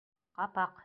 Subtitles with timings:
[0.41, 0.79] —Ҡапаҡ!..